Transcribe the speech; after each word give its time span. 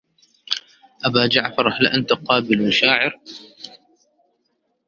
أبا 1.05 1.27
جعفر 1.27 1.67
هل 1.67 1.87
أنت 1.87 2.13
قابل 2.13 2.73
شاعر 2.73 3.19